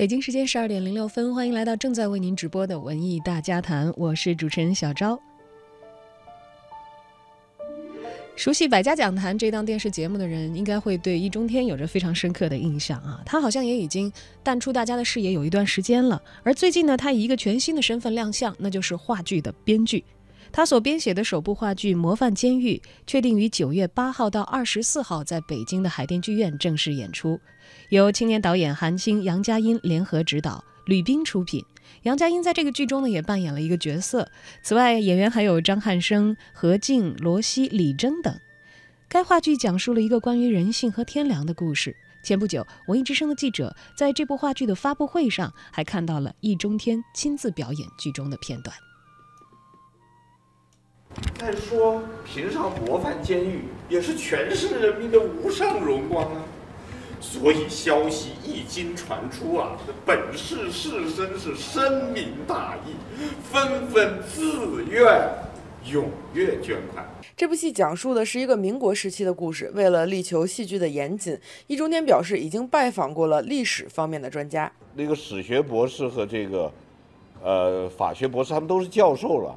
[0.00, 5.20] 北京时间十二点零六分，欢迎来到正在为您直播的文艺大家谈，我是主持人小昭。
[8.34, 13.20] 熟悉《百家讲坛》这档电视节目的人，应该会对易中天有着非常深刻的印象啊。
[13.26, 14.10] 他好像也已经
[14.42, 16.22] 淡出大家的视野有一段时间了。
[16.42, 20.02] 而最近呢，他以一个全新的身份亮相，那就是话剧的编剧。
[20.52, 22.76] 他所编写的首部话剧《模范监狱》，
[23.06, 27.40] 确定于九月八号到二十四号在北京的海淀剧院正式演出，
[27.90, 31.64] 由青年导演韩青、杨佳音联合执导，吕冰出品。
[32.02, 34.30] 杨佳音在这个剧中呢，也扮演了一个角色。
[34.62, 38.34] 此外，演员还有张汉生、何静、罗曦、李征等。
[39.08, 41.96] 该话剧讲述了一个关于人性和天良的故事。
[42.22, 48.76] 前不久，文艺之声的记者在这部话剧的发布会上，还看到了易中天亲自表演剧中的片段。
[51.38, 56.44] 再说，评上模范监狱，也是全市人民的无上荣光啊！
[57.20, 62.94] 所以消息一经传出啊，本市士绅是深明大义，
[63.42, 65.06] 纷纷自愿
[65.84, 67.04] 踊跃捐款。
[67.36, 69.70] 这部戏讲述的是一个民国时期的故事。
[69.74, 74.70] 为了力求戏剧的严谨，易中天表示已经拜访过了历史方面的专家。
[74.94, 76.70] 那个史学博士和这个，
[77.42, 79.56] 呃，法学博士，他们都是教授了。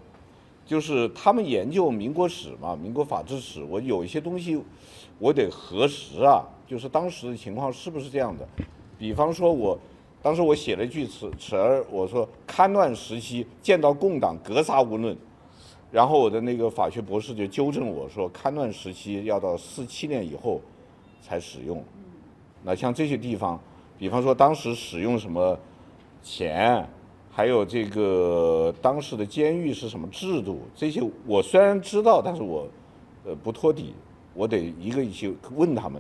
[0.66, 4.62] 就是他们研究民国史嘛，民国法制史，我有一些东西，
[5.20, 6.44] 我得核实啊。
[6.66, 8.48] 就是当时的情况是不是这样的？
[8.98, 9.78] 比方说，我
[10.22, 15.16] 当时我写了一句词词儿，我说戡乱时期见到共党格杀勿论，
[15.92, 20.62] 然后我的那个法学博士就纠正我说，戡乱时期要到四七年以后
[21.22, 21.84] 才使用。
[22.64, 23.60] 那像这些地方，
[24.00, 25.60] 比方说当时使用什么
[26.24, 26.88] 钱？
[27.36, 30.62] 还有这个当时的监狱是什么制度？
[30.76, 32.70] 这些我虽然知道，但是我
[33.26, 33.96] 呃不托底，
[34.36, 36.00] 我得一个一个问他们。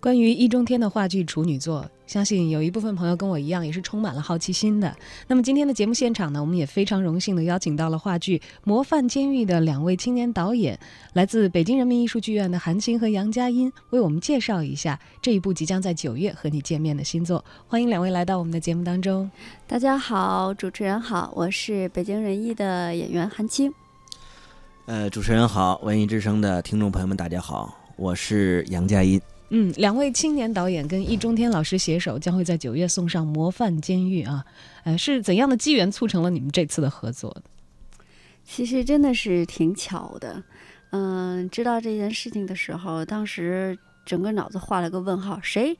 [0.00, 4.94] 关于易中天的话剧处女作，相信有一部分朋友跟我一样，也是充满了好奇心的。
[5.26, 10.78] 那么今天的节目现场呢，我们也非常荣幸的邀请到了话剧《模范监狱》的两位青年导演，
[11.14, 17.42] 来自北京人民艺术剧院的韩青和杨佳音，为我们介绍一下这一部即将在九月和你见面的新作。
[17.66, 19.30] 欢迎两位来到我们的节目当中。
[19.66, 23.72] 大家好，主持人好，我是北京人艺的演员韩青。
[24.84, 29.18] 呃，主持人好，文艺之声的听众朋友们，大家好，我是杨佳音。
[29.54, 34.42] 嗯，两位青年导演跟易中天老师携手，将会在九月送上《模范监狱》啊，
[34.84, 37.36] 呃，是怎样的机缘促成了你们这次的合作？
[38.44, 40.42] 其实真的是挺巧的，
[40.90, 45.76] 嗯，知道这件事情的时候，当时整个脑子画了个问号，谁？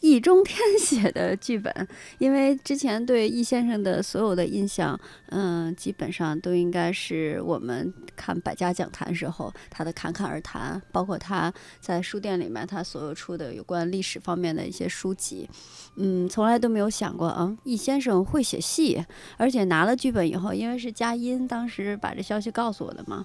[0.00, 4.98] 易中天写的剧本， 因为之前对易先生的所有的印象，
[5.30, 15.48] 嗯，基本上都应该是我们看百家讲坛时候他的侃侃而谈，包括他在书店里面他所有出的有关历史方面的一些书籍，
[15.96, 19.04] 嗯，从来都没有想过，嗯，易先生会写戏，
[19.38, 23.24] 而且拿了剧本以后，因为是佳音当时把这消息告诉我的嘛，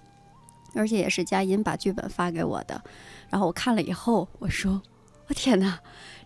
[0.74, 2.82] 而且也是佳音把剧本发给我的，
[3.30, 4.82] 然后我看了以后，我说，
[5.28, 5.80] 我天哪！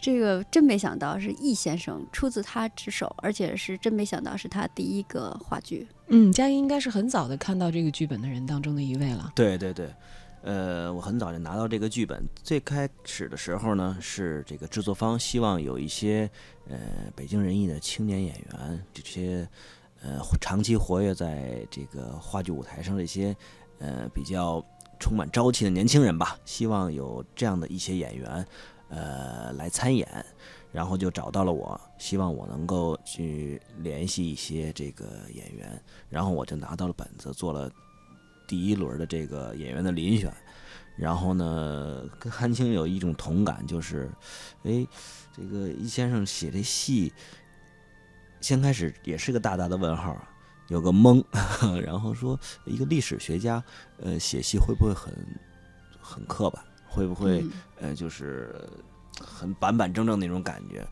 [0.06, 5.88] 这个真没想到是易先生出自他之手，而且是真没想到是他第一个话剧。
[6.10, 9.32] 嗯，佳音应该是很早的看到这个剧本的人当中的一位了。
[9.34, 9.92] 对对对，
[10.44, 12.24] 呃，我很早就拿到这个剧本。
[12.44, 16.30] 最开始的时候呢，是这个制作方希望有一些
[16.70, 16.78] 呃
[17.16, 19.50] 北京人艺的青年演员，这些
[20.04, 23.36] 呃长期活跃在这个话剧舞台上的一些
[23.80, 24.64] 呃比较
[25.00, 28.46] 充满朝气的年轻人吧，希望有这样的一些演员。
[28.96, 30.08] 呃，来参演，
[30.72, 37.70] 然后就找到了我，希望我能够去联系一些这个演员，然后我就拿到了本子，做了
[38.48, 40.34] 第一轮的这个演员的遴选。
[40.96, 44.10] 然后呢，跟韩青有一种同感，就是，
[44.64, 44.88] 哎，
[45.36, 47.12] 这个易先生写这戏，
[48.40, 50.18] 先开始也是个大大的问号，
[50.70, 51.22] 有个懵，
[51.84, 53.62] 然后说一个历史学家，
[53.98, 55.14] 呃，写戏会不会很
[56.00, 56.64] 很刻板？
[56.96, 57.44] 会不会
[57.82, 58.56] 呃，就是
[59.20, 60.88] 很板板正正那种感觉？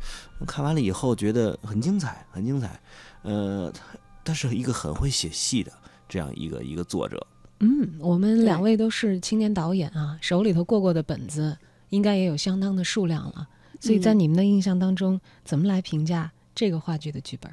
[0.46, 2.78] 看完了以后觉得很精彩，很精彩。
[3.22, 3.82] 呃，他
[4.26, 5.72] 他是一个很会写戏的
[6.10, 7.26] 这样一个一个作者。
[7.62, 11.58] 嗯，我们两位都是青年导演啊，手里头过过的本子
[11.90, 13.48] 应该也有相当的数量了。
[13.80, 17.50] 所以在你们的印象当中，怎么来评价这个话剧的剧本？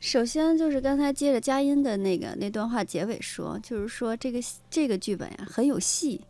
[0.00, 4.40] 首先就是刚才接着佳音的那个那段话结尾说，就是说这个
[4.70, 6.20] 这个剧本呀很有戏。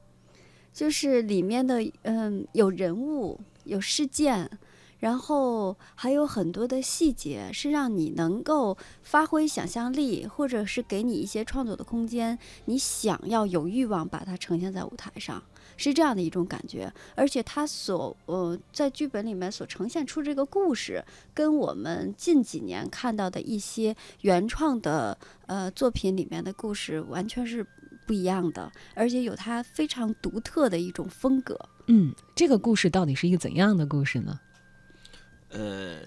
[0.74, 4.50] 就是里面的嗯有人物有事件，
[4.98, 12.36] 然后还有很多的细节，是让你能够发挥想象力，或者是给你一些创作的空间。
[12.64, 15.40] 你想要有欲望把它呈现在舞台上，
[15.76, 16.92] 是这样的一种感觉。
[17.14, 25.16] 而且他所呃在剧本里面所呈现出这个故事，跟我们近几年看到的一些原创的
[25.46, 27.64] 呃作品里面的故事完全是
[28.06, 31.58] 不一样的，而且有它非常独特的一种风格。
[31.86, 34.40] 嗯，这个故事到底是一个怎样的故事呢？
[35.50, 36.00] 呃，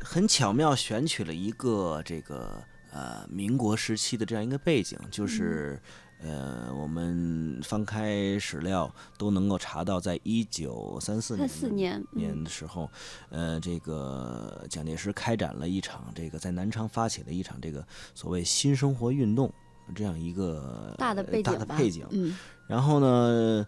[0.00, 2.62] 很巧妙选取了一个这个
[2.92, 5.80] 呃民国时期的这样一个背景，就是、
[6.22, 12.90] 呃我们翻开史料都能够查到，在一九三四年四年，年嗯的时候，
[13.30, 19.52] 呃，这个蒋介石开展了一场这个在南昌发起了一场这个所谓新生活运动
[19.94, 23.66] 这样一个大的背大的背景，嗯然后呢，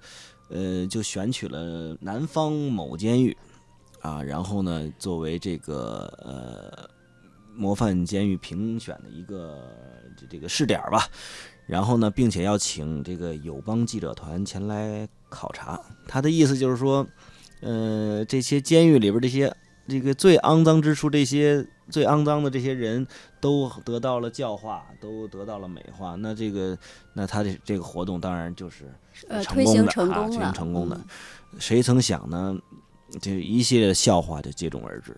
[0.48, 3.36] 呃，就选取了南方某监狱，
[4.00, 6.88] 啊，然后呢，作为这个呃
[7.54, 9.68] 模范监狱评选的一个
[10.16, 11.08] 这这个试点吧。
[11.66, 15.80] 然后呢，并且要请这个友邦记者团前来考察。
[16.06, 17.06] 他的意思就是说，
[17.60, 19.52] 呃，这些监狱里边这些
[19.88, 23.06] 这个最肮脏之处，这些最肮脏的这些人
[23.40, 26.16] 都得到了教化，都得到了美化。
[26.16, 26.76] 那这个，
[27.12, 28.86] 那他的这个活动当然就是
[29.28, 30.96] 呃成功推行的啊推行成功了，成功的
[31.52, 32.58] 嗯谁曾想呢？
[33.20, 35.14] 这一系列的笑话就接踵而至。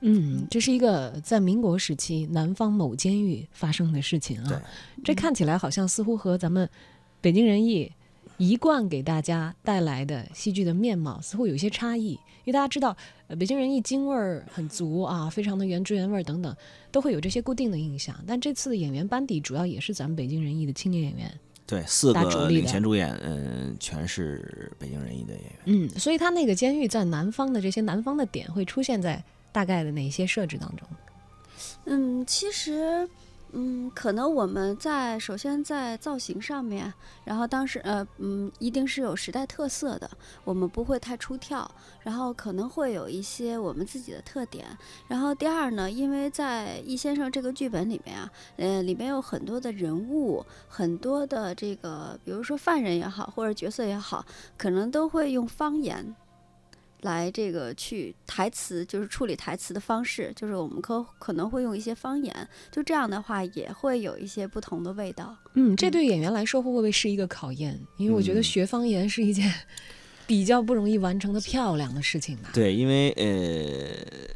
[0.00, 4.62] 嗯，这是一个在民国时期南方某监狱发生的事情对啊。
[5.04, 6.68] 这看起来好像似乎和咱们
[7.20, 7.92] 北京人艺
[8.38, 12.12] 一贯给大家带来的戏剧的面貌似乎有一些差异。
[12.44, 12.96] 因为大家知道，
[13.26, 16.56] 呃，北京人艺京味儿很足啊，非常的原汁原味儿等等，
[16.90, 18.16] 都会有这些固定的印象。
[18.26, 21.30] 但这次的演员班底主要也是咱们北京人艺的青年演员。
[21.66, 25.52] 对，四个领衔主演，嗯，全是北京人艺的演员。
[25.66, 30.88] 嗯，所以他那个监狱在南方的这些南方的点会出现在大概的哪些设置当中？
[31.84, 33.06] 嗯，其实，
[33.52, 36.92] 嗯，可能我们在首先在造型上面，
[37.24, 40.10] 然后当时呃，嗯，一定是有时代特色的，
[40.44, 41.70] 我们不会太出挑，
[42.02, 44.66] 然后可能会有一些我们自己的特点。
[45.06, 54.24] 然后第二呢，因为在易先生这个剧本里面啊，呃，里面有很多的人物，很多的这个，比如说犯人也好，或者角色也好，
[54.56, 56.14] 可能都会用方言。
[57.02, 65.36] 来这个去台词，就是处理台词的方式，就是我们可可能会用一些方言，就这样的话也会有一些不同的味道。
[65.54, 67.78] 嗯，这嗯对演员来说会不会是一个考验？
[67.96, 69.52] 因为我觉得嗯学方言是一件
[70.26, 72.50] 比较不容易完成的漂亮的事情吧。
[72.52, 74.28] 对，因为呃，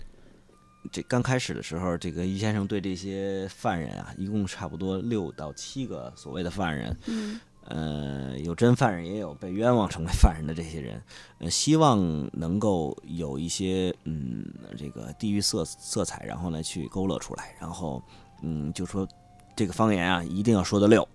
[0.90, 11.02] 这刚开始的时候，这个于先生对这些犯人啊，一共差不多六到七个所谓的犯人，嗯呃，有真犯人，也有被冤枉成为犯人的这些人，
[11.38, 11.98] 呃，希望
[12.32, 14.44] 能够有一些嗯，
[14.76, 18.02] 这个地域色色彩，然后呢去勾勒出来，然后
[18.42, 19.06] 嗯，就说
[19.54, 21.06] 这个方言啊，一定要说的溜，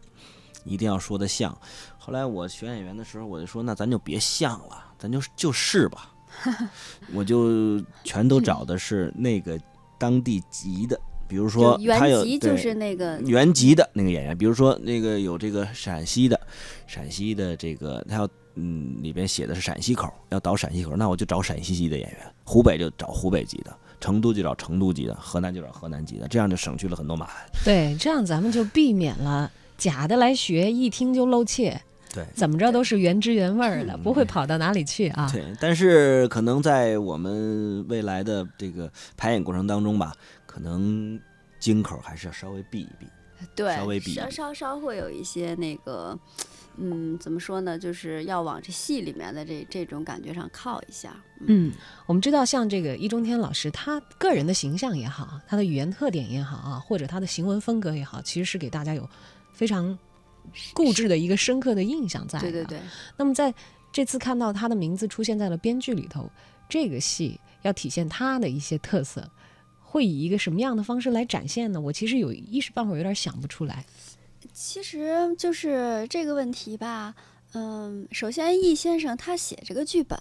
[0.64, 1.56] 一定要说的像。
[1.98, 6.14] 后来我选演员的时候，我就说，那咱就别像了，咱就就是吧，
[7.14, 9.60] 我就全都找的是那个
[9.98, 10.98] 当地籍的，
[11.28, 16.40] 比如说他有原籍就是那个原籍的那个演员，比如说那个有这个陕西的，
[16.88, 27.36] 陕西的这个他要嗯里边写的是陕西口，要导陕西口，那我就找陕西籍的演员；湖北就找湖北籍的，成都就找成都籍的，河南就找河南籍的，这样就省去了很多麻烦。
[27.64, 31.82] 对，这样咱们就避免了假的来学，一听就露怯。
[32.14, 35.30] 对怎么着都是原汁原味儿的，不会跑到哪里去啊。
[35.32, 40.14] 对，但是可能在我们未来的这个排演过程当中吧，
[40.58, 41.20] 可能
[41.60, 43.08] 京口还是要稍微避一避。
[43.56, 46.18] 对，稍微避稍稍稍会有一些那个，
[46.78, 47.78] 嗯，怎么说呢？
[47.78, 51.16] 就是要往这戏里面的这这种感觉上靠一下。
[51.42, 51.74] 嗯嗯，
[52.08, 59.08] 我们知道，像这个易中天老师，他个人的形象也好，他的语言特点也好啊，或者他的行文风格也好，其实是给大家有
[59.54, 59.96] 非常
[60.74, 62.50] 固执的一个深刻的印象在的。
[62.50, 62.80] 对对对，
[63.16, 63.54] 那么在
[63.92, 66.28] 这次看到他的名字出现在了编剧里头，
[66.68, 69.30] 这个戏要体现他的一些特色，
[69.98, 71.82] 会以一个什么样的方式来展现呢？
[71.82, 73.84] 我其实有一时半会儿有点想不出来。
[74.54, 77.16] 其实就是这个问题吧。
[77.54, 80.20] 嗯，首先易先生他写这个剧本，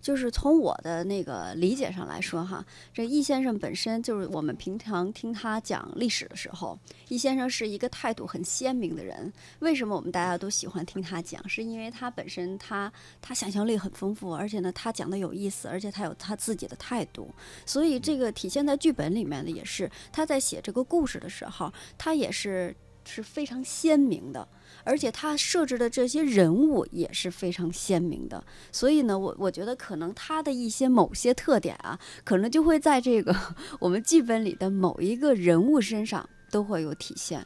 [0.00, 6.76] 就是从我的那个理解上来说哈，这易先生本身就是我们平常听他讲历史的时候，
[7.08, 9.30] 易先生是一个态度很鲜明的人。
[9.58, 11.46] 为什么我们大家都喜欢听他讲？
[11.46, 12.90] 是因为他本身他
[13.20, 17.30] 他想象力很丰富，而且呢他讲的有意思，而且他有他自己的态度，
[17.66, 24.48] 所以这个体现在剧本里面的也是他在写这个故事的时候，他也是是非常鲜明的。
[24.84, 33.34] 而且他设置的这些人物也是非常鲜明的，所以呢，我我觉得可能他的一些某些特点啊，可能就会在这个
[33.80, 37.44] 我们剧本里的某一个人物身上都会有体现。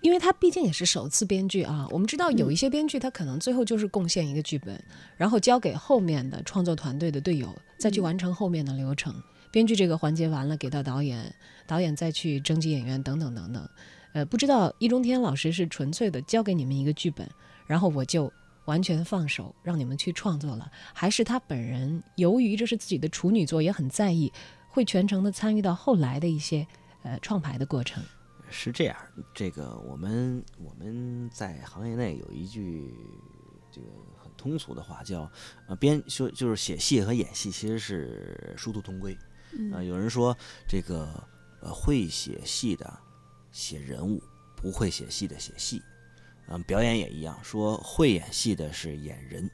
[0.00, 1.86] 因为他毕竟也是首次编剧啊。
[1.90, 4.80] 我们知道有一些编剧他可能最后就是贡献一个剧本，
[5.16, 9.12] 然后交给后面的创作团队的队友再去完成后面的流程。
[9.50, 11.34] 编剧这个环节完了，给到导演，
[11.66, 13.68] 导演再去征集演员等等等等。
[14.12, 17.28] 呃，不知道易中天老师是纯粹的交给你们一个剧本，
[17.66, 18.32] 然后我就
[18.64, 24.32] 完全放手让你们去创作了，还是他本人由于这是自己的处女作，也很在意，
[24.68, 26.66] 会全程的参与到后来的一些
[27.02, 28.02] 呃创排的过程。
[28.50, 28.96] 是这样，
[29.34, 32.94] 这个我们我们在行业内有一句
[33.70, 33.86] 这个
[34.16, 35.30] 很通俗的话，叫
[35.66, 39.16] 呃编说就是写戏和演戏其实是殊途同归。
[39.72, 40.36] 啊、有人说
[40.66, 41.08] 这个
[41.60, 42.98] 呃会写戏的
[43.52, 44.22] 写人物，
[44.56, 45.82] 不会写戏的写戏。
[46.48, 49.50] 嗯、表演也一样，说会演戏的是演人，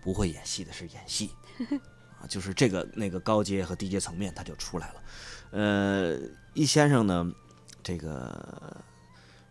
[0.00, 1.30] 不会演戏的是演戏。
[2.20, 5.02] 啊，就是这个那个高阶和低阶层面，它就出来了。
[5.50, 6.18] 呃，
[6.54, 7.30] 易先生呢，
[7.82, 8.82] 这个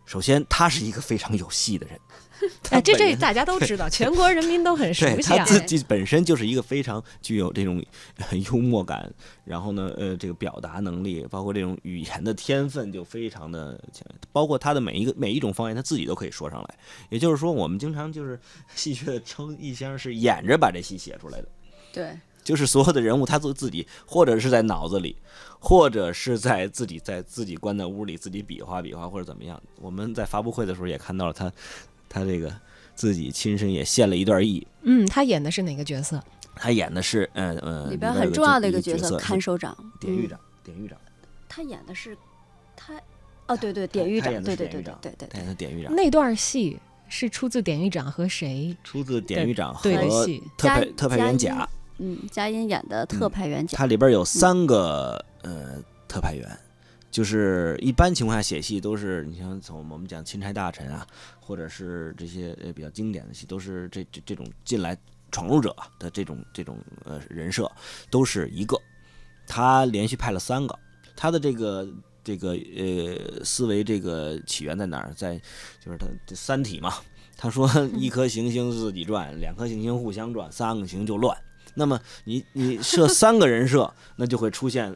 [0.06, 2.00] 首先他是一个非常有戏的人，
[2.70, 5.38] 哎，这这大家都知道，全国人民都很熟悉啊。
[5.38, 7.84] 他自己本身就是一个非常具有这种
[8.16, 9.12] 呃幽默感，
[9.44, 16.74] 然后呢，呃，这个表达能力，包括这种语言的天分就非常的强，包括他的每一个每一种方言，他自己都可以说上来。
[17.10, 18.38] 也就是说，我们经常就是
[18.74, 21.48] 戏谑的称易先生是演着把这戏写出来的。
[21.92, 25.16] 对，就是所有的人物，他都自己或者是在脑子里，
[25.58, 29.60] 或者是在自己在自己关在屋里自己比划比划或者怎么样。
[29.80, 31.52] 我们在发布会的时候也看到了他，
[32.08, 32.54] 他这个
[32.94, 34.64] 自己亲身也献了一段艺。
[34.82, 36.22] 嗯，他演的是哪个角色？
[36.54, 40.96] 他演的是嗯嗯里边很重要的一一个角角色看守长，嗯典狱长，典狱长，
[41.48, 42.16] 他演的是
[42.76, 42.94] 他，
[43.48, 48.74] 哦，对对，典狱长，对对对是典狱长对对对他演的典狱长，那段戏是出自典狱长和谁？
[48.82, 49.90] 出自典狱长和
[50.56, 56.48] 特派特派员嘉甲，嗯，佳音演的特嗯派员甲，它里边有三个呃特派员，
[57.10, 61.06] 就是一般情况下写戏都是你像从我们讲钦差大臣啊，
[61.40, 64.96] 或者是这些呃比较经典的戏，都是这这这种进来
[65.30, 67.70] 闯入者的这种这种呃人设，
[68.10, 68.80] 都是一个，
[69.46, 70.78] 他连续派了三个，
[71.16, 71.88] 他的这个。
[72.26, 75.14] 这个呃，思维这个起源在哪儿？
[75.14, 75.40] 在
[75.78, 76.92] 就是他这《三体》嘛。
[77.36, 81.38] 他说一颗行星自己转，两颗行星互相转，三个行就乱。
[81.76, 84.94] 那么你你设三个人设，那就会出现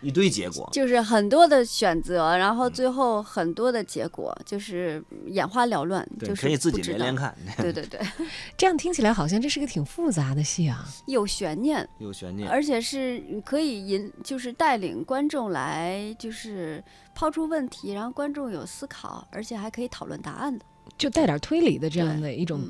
[0.00, 0.68] 一堆结果。
[0.72, 6.82] 就是很多的选择，然嗯后最后很多的结果，就是眼花缭乱，对，就是可以自己。
[6.82, 8.00] 连连看，对对对，
[8.56, 10.86] 这样听起来好像这是个挺复杂的戏啊。
[11.06, 12.48] 有悬念，有悬念。
[12.48, 16.82] 而且是可以引，就是带领观众来，就是
[17.14, 20.64] 抛出问题，然后观众有思考，而且还可以讨论答案的。
[20.96, 22.62] 就带点推理的这样的一种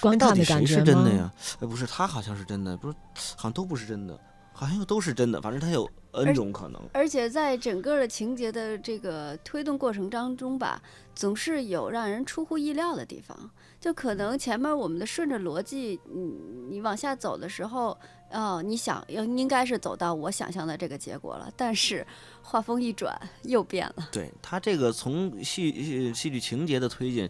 [0.00, 0.78] 观到底谁看的感觉吗？
[0.78, 1.32] 是真的呀？
[1.60, 2.94] 哎，不是，他好像是真的，不是，
[3.36, 4.18] 好像都不是真的，
[4.52, 5.40] 好像又都是真的。
[5.40, 6.80] 反正他有 N 种可能。
[6.92, 10.82] 而且在整个的情节的这个推动过程当中吧，
[11.14, 13.50] 总是有让人出乎意料的地方。
[13.80, 16.22] 就可能前面我们的顺着逻辑，你
[16.70, 17.98] 你往下走的时候，
[18.30, 22.06] 哦，你想要应该是走到我想象的这个结果了，但是
[22.42, 24.08] 画风一转又变了。
[24.12, 27.28] 对他这个从戏戏戏剧情节的推进，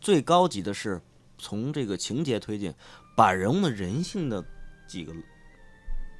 [0.00, 1.00] 最高级的是
[1.38, 2.72] 从这个情节推进，
[3.16, 4.44] 把人物的人性的
[4.86, 5.12] 几个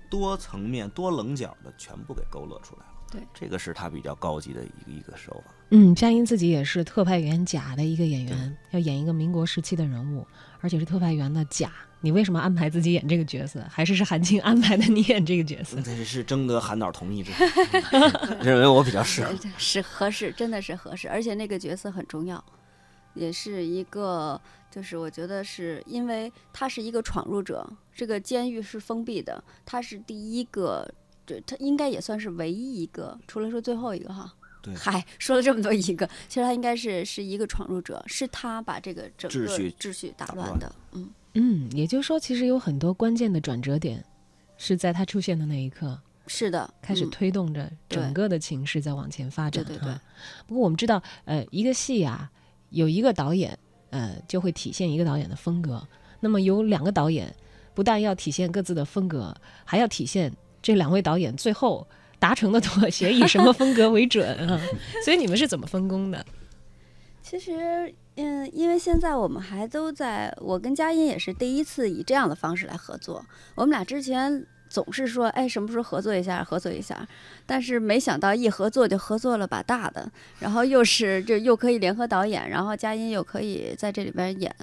[0.09, 2.93] 多层面、多棱角的全部给勾勒出来了。
[3.11, 5.53] 对，这个是他比较高级的一个一个手法。
[5.71, 10.27] 嗯，佳音自己也是特派员甲的一个演员，要演一个民国时期的人物，
[10.61, 11.73] 而且是特派员的甲。
[12.01, 13.65] 你为什么安排自己演这个角色？
[13.71, 15.81] 还是是韩青安排的你演这个角色？
[15.83, 17.47] 这是征得韩导同意之后，
[18.43, 19.33] 认为我比较适合。
[19.41, 22.45] 对是合适，真的是合适，而且那个角色很重要，
[23.17, 30.89] 也是一个，就是我觉得是因为他是一个闯入者，这个监狱是封闭的，他是第一个，
[31.27, 34.33] 这他应该也算是唯一一个，除了说最后一个哈。
[34.63, 44.05] 对 嗨，说了这么多一个，其实他应该是是一个闯入者，是他把这个整个秩序秩序打打乱乱的，嗯，嗯，也就是说，其实有很多关键的转折点，
[44.59, 45.97] 是在他出现的那一刻
[46.27, 49.65] 是的，开始嗯推动着整个的情势在往前发展。
[49.65, 49.95] 对对
[50.49, 52.29] 不过我们知道，呃，一个戏啊，
[52.71, 53.59] 有一个导演，
[53.91, 55.87] 呃，就会体现一个导演的风格。
[56.21, 57.35] 那么有两个导演，
[57.75, 60.33] 不但要体现各自的风格，还要体现
[60.63, 61.87] 这两位导演最后
[62.19, 64.61] 达成的妥协以什么风格为准啊？
[65.05, 66.25] 所以你们是怎么分工的？
[67.23, 73.25] 其实，嗯，因为现在我们还都在，我跟佳音也是第一次以这样的方式来合作。
[73.57, 74.47] 我们俩之前
[74.77, 77.09] 总是说，哎，什么时候合作一下，合作一下，
[77.47, 80.07] 但是没想到一合作就合作了把大的，
[80.39, 84.55] 然后又是这又可以联合导演，然后佳音又可以在这里边演。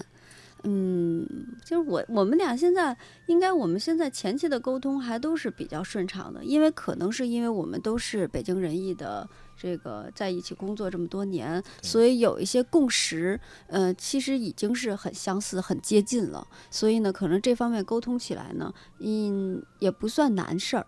[0.65, 1.27] 嗯，
[1.65, 16.47] 就是我我们俩现在应该我们现在前期的沟通还都是比较顺畅的，因为可能是因为我们都是北京人艺的这个在一起工作这么多年，所以有一些共识，呃，其实已经是很相似、很接近了。
[16.69, 20.85] 所以呢，可能这方面沟通起来呢，嗯，也不算难事儿。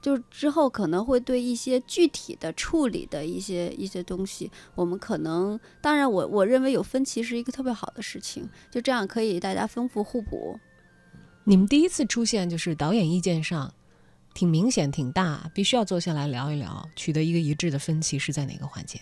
[0.00, 10.60] 就之后可能会对一些具体的处理的一些一些东西，我们可能当然我我认为有分歧是一个特别好的事情，就这样可以大家丰富互补。
[11.44, 13.72] 你们第一次出现就是导演意见上
[14.34, 19.00] 挺明显、挺大，必须要坐下来聊一聊，取得一个一致的分歧是在哪个环节？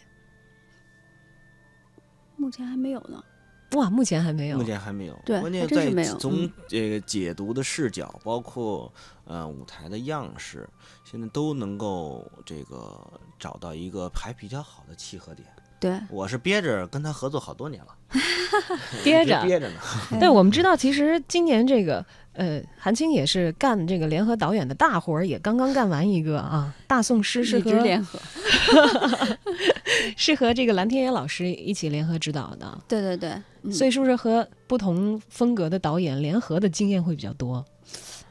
[2.37, 3.25] 目前还没有呢。
[3.73, 4.59] 哇，目前还没有。
[4.59, 5.19] 目前还没有。
[5.25, 6.05] 对，关键在。
[6.19, 8.93] 从嗯这个解读的视角，包括
[9.25, 10.69] 呃舞台的样式，
[11.11, 13.01] 现在都能够这个
[13.39, 15.49] 找到一个还比较好的契合点。
[15.81, 17.97] 对，我是憋着跟他合作好多年了，
[19.03, 19.81] 憋着憋着呢。
[20.21, 28.19] 对，我们知道，其实今年这个呃，韩青也是干这个联合导演的大活儿，也刚刚干完一个啊，《大宋诗》是和联合。
[30.17, 33.31] 是和这个蓝天野老师一起联合指导的，对对对，
[33.63, 37.65] 嗯所以是不是和不同风格的导演联合的经验会比较多？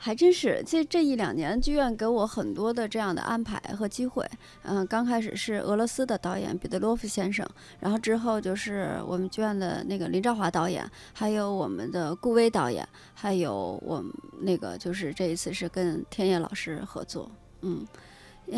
[0.03, 4.27] 还真是，这这一两年剧院给我很多的这样的安排和机会。
[4.63, 7.47] 嗯、刚开始是俄罗斯的导演彼得罗夫先生，
[7.79, 17.29] 然后之后就是我们剧院的那个林兆华导演，还有我们的顾威导演，还有我们那个就是这一次是跟天野老师合作，
[17.61, 17.85] 嗯，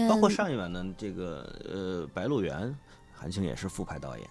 [0.08, 2.58] 包括嗯上一晚的这个呃《白鹿原》，
[3.12, 4.26] 韩青也是副排导演。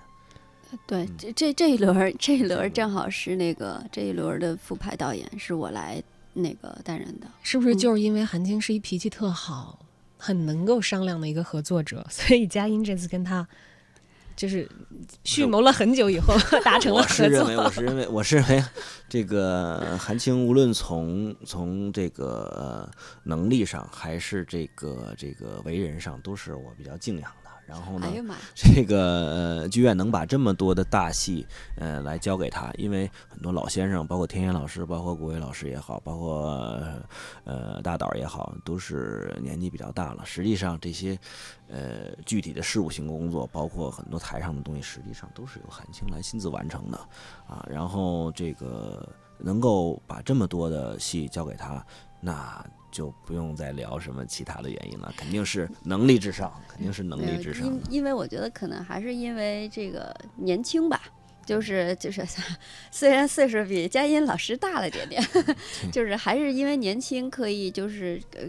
[0.87, 6.03] 对，嗯这这这一轮儿这一轮儿正好是那个这一轮儿的复排导演是我来
[6.35, 7.27] 那个担任的。
[7.43, 9.79] 是不是嗯就是因为韩青是一脾气特好、
[10.17, 13.47] 很能够商量的一个合作者， 所以佳音这次跟他
[14.35, 14.67] 就是
[15.25, 16.35] 蓄谋了很久以后
[16.65, 17.71] 达成了我是合认为，我？
[17.71, 18.65] 是认为，我是认为，
[19.09, 22.91] 这个韩青无论从从这个呃
[23.25, 27.42] 能力上，还是这个这个为人上，都是我比较敬仰的。
[27.73, 28.07] 然后呢！
[28.55, 29.01] 这个
[29.63, 36.85] 呃剧院能把这么多的大戏，呃，来交给他，因为很多老先生，包括天野老师，包括顾伟老师也好，包括
[37.45, 40.23] 呃大导也好，都是年纪比较大了。
[40.27, 41.19] 实际上这些
[41.69, 46.99] 呃具体的事务性工作，包括很多台上的东西，实际上都是由韩青来亲自完成的
[47.49, 47.67] 啊。
[47.71, 49.09] 然后这个
[49.39, 51.83] 能够把这么多的戏交给他，
[52.21, 52.63] 那。
[52.93, 57.67] 就不用再聊什么其他的原因了，肯定是能力至上，肯定是能力至上。
[57.67, 61.03] 因因为我觉得可能还是因为这个年轻吧，
[61.45, 62.23] 就是就是，
[62.93, 65.21] 虽然岁数比佳音老师大了点点，
[65.91, 68.43] 就是还是因为年轻，可以就是呃。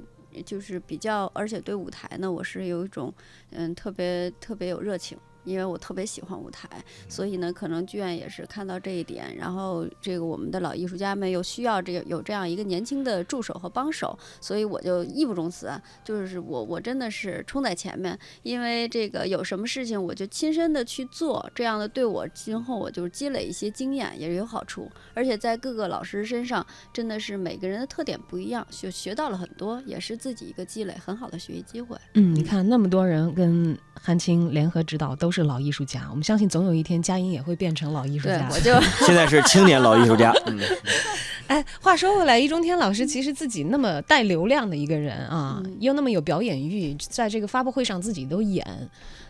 [0.47, 3.13] 就是比较，而且对舞台呢，我是有一种
[3.51, 6.69] 嗯特别特别有热情，因为我特别喜欢舞台，
[7.07, 15.71] 所以呢，可能剧院也是看到这一点，然后这个我们的老艺术家们又需要这个有这样一个年轻的助手和帮手，所以我就义不容辞，
[16.03, 31.97] 就是我我真的是冲在前面，因为这个有什么事情我就亲身的去做，这样的对我今后我就积累一些经验也是有好处，而且在各个老师身上真的是每个人的特点不一样，学学到了很多，也是自己一个积累很好的学习机会。
[32.13, 38.47] 嗯，你看那么多人跟韩青联合指导都是老艺术家，我们相信总有一天佳音也会变成老艺术家，。
[38.61, 40.59] 对我就 现在是青年老艺术家，嗯，
[41.47, 48.65] 哎，话说回来，易中天老师其实自己那么带流量的一个人啊，嗯又那么有表演欲，在这个发布会上自己都演，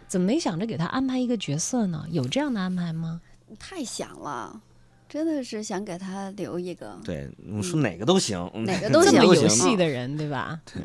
[0.08, 2.04] 怎么没想着给他安排一个角色呢？
[2.12, 3.22] 有这样的安排吗？
[3.58, 4.62] 太想了。
[5.10, 9.48] 真的是想给他留一个，对，我说哪个都行，嗯哪个 都行这么有。
[9.48, 10.60] 戏的人，对吧？
[10.66, 10.82] 对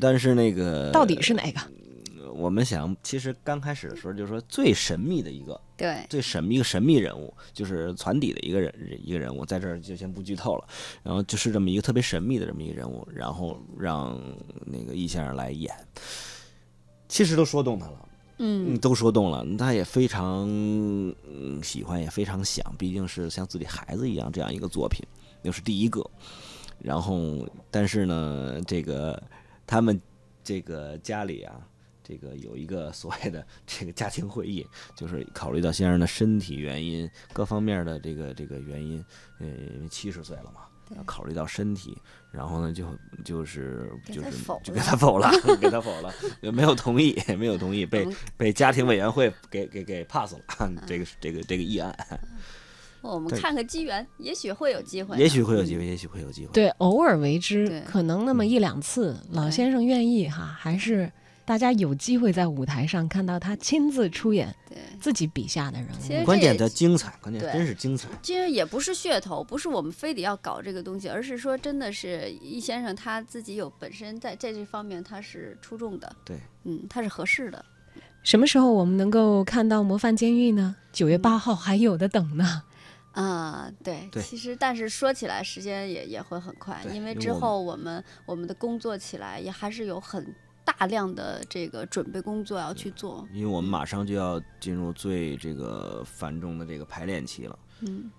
[0.00, 1.60] 但是那个到底是哪个？
[2.34, 10.68] 我们想，其实刚开始的时候就是说最神秘的一个，对，最神秘一个神秘人物，就是船底的一个人一个人物，在这儿就先不剧透了。
[11.02, 14.20] 然后就是这么一个特别神秘的这么一个人物，然后让
[14.64, 15.72] 那个易先生来演，
[17.08, 18.08] 其实都说动他了。
[18.38, 25.02] 嗯，嗯，都说动了，他也非常嗯喜欢，也非常想，毕竟是像自己孩子一样这样一个作品，
[25.42, 26.04] 又是第一个。
[26.78, 29.20] 然后，但是呢，这个
[29.66, 29.98] 他们
[30.44, 31.66] 这个家里啊，
[32.06, 39.04] 这个有一个所谓的 这个家庭会议，就是考虑到先生的身体原因，各方面的这个这个原因，
[39.40, 40.60] 呃，因为七十岁了嘛。
[40.88, 40.96] 对。
[41.04, 41.98] 考虑到身体，
[42.30, 42.86] 然后呢，就
[43.24, 44.30] 就是就是
[44.62, 45.28] 就给他否了，
[45.60, 46.14] 给他否了，
[46.52, 50.40] 没有同意，没有同意，被嗯被家庭委员会给给给 pass 了，
[50.86, 51.92] 这个这个这个议案，
[53.02, 56.52] 我们看看机缘，也许会有机会，也许会有机嗯会，也许会有机会。
[56.52, 61.10] 对，偶尔为之，可能那么一两次，老先生愿意哈，还是
[61.46, 66.24] 大家有机会在舞台上看到他亲自出演对，自己笔下的人物。
[66.24, 68.08] 关键的精彩，关键对真是精彩。
[68.20, 77.64] 其实也不是噱头，不是我们非得要搞这个东西，而是说真的是易先生他自己有本身在在这方面他是出众的，对，嗯，他是合适的。
[78.24, 80.74] 什么时候我们能够看到《模范监狱》呢？
[80.92, 82.62] 九月嗯八号还有的等呢。
[83.12, 90.34] 啊，对，对其实但是说起来时间也也会很快，因为之后我们我们的工作起来也还是有很
[90.66, 98.10] 大量的这个准备工作要去做，因为我们马上就要进入最这个繁重的这个排练期了，嗯，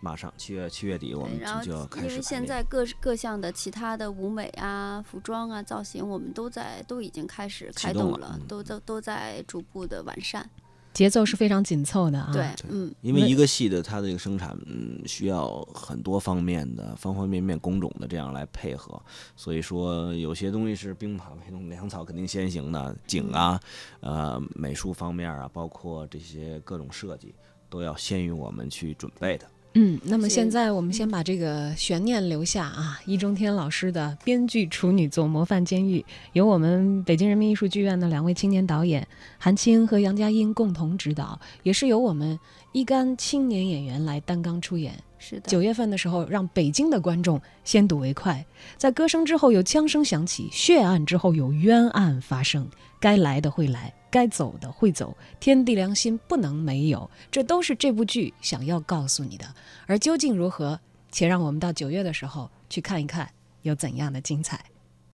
[0.00, 2.22] 马上七月七月底我，们就要开始因为。
[2.22, 8.46] 现在各各项的其他的舞美啊、服装啊、造型，我们都在都已经开始启开动了，动了嗯。
[8.46, 10.48] 都都都在逐步的完善，
[10.92, 12.30] 节奏是非常紧凑的啊。
[12.32, 12.92] 对，嗯。
[13.00, 19.00] 因为一个戏的它的这个生产，嗯，需要很多方面的方方面面工种的这样来配合，
[19.36, 23.60] 所以说有些东西是兵马未动，粮草肯定先行的，景啊，
[24.00, 27.34] 呃，美术方面啊，包括这些各种设计，
[27.68, 29.46] 都要先于我们去准备的。
[29.74, 33.00] 嗯，那么现在我们先把这个悬念留下啊。
[33.06, 36.00] 易中天老师的编剧处女作《模范监狱》，
[36.32, 39.06] 由我们北京人民艺术剧院的两位青年导演
[39.38, 42.36] 韩青和杨佳音共同指导，也是由我们
[42.72, 44.92] 一干青年演员来担纲出演。
[45.20, 48.44] 是的，九月份的时候，让北京的观众先睹为快。
[48.76, 52.68] 在歌声之后有枪声响起，血案之后有冤案发生。
[52.98, 59.46] 该来的会来，该走的会走，天地良心不能没有，这都是这部剧想要告诉你的。
[59.86, 60.80] 而究竟如何，
[61.12, 63.30] 且让我们到九月的时候去看一看，
[63.62, 64.64] 有怎样的精彩。